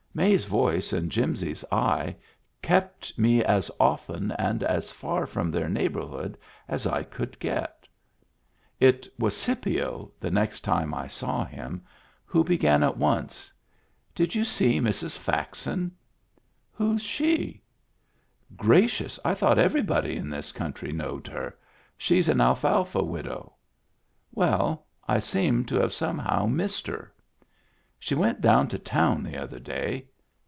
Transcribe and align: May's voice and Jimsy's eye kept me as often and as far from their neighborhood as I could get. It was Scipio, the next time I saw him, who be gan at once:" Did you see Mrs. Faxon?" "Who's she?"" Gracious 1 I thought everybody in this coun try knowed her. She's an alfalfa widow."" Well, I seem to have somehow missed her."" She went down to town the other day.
May's 0.13 0.43
voice 0.43 0.91
and 0.91 1.09
Jimsy's 1.09 1.63
eye 1.71 2.17
kept 2.61 3.17
me 3.17 3.45
as 3.45 3.71
often 3.79 4.33
and 4.33 4.61
as 4.61 4.91
far 4.91 5.25
from 5.25 5.49
their 5.49 5.69
neighborhood 5.69 6.37
as 6.67 6.85
I 6.85 7.03
could 7.03 7.39
get. 7.39 7.87
It 8.77 9.07
was 9.17 9.37
Scipio, 9.37 10.11
the 10.19 10.29
next 10.29 10.65
time 10.65 10.93
I 10.93 11.07
saw 11.07 11.45
him, 11.45 11.85
who 12.25 12.43
be 12.43 12.57
gan 12.57 12.83
at 12.83 12.97
once:" 12.97 13.53
Did 14.13 14.35
you 14.35 14.43
see 14.43 14.81
Mrs. 14.81 15.17
Faxon?" 15.17 15.91
"Who's 16.73 17.01
she?"" 17.01 17.63
Gracious 18.67 19.17
1 19.23 19.31
I 19.31 19.33
thought 19.33 19.59
everybody 19.59 20.17
in 20.17 20.29
this 20.29 20.51
coun 20.51 20.73
try 20.73 20.91
knowed 20.91 21.27
her. 21.27 21.55
She's 21.97 22.27
an 22.27 22.41
alfalfa 22.41 23.01
widow."" 23.01 23.53
Well, 24.33 24.87
I 25.07 25.19
seem 25.19 25.63
to 25.67 25.75
have 25.75 25.93
somehow 25.93 26.47
missed 26.47 26.85
her."" 26.87 27.13
She 28.03 28.15
went 28.15 28.41
down 28.41 28.67
to 28.69 28.79
town 28.79 29.21
the 29.21 29.37
other 29.37 29.59
day. 29.59 30.07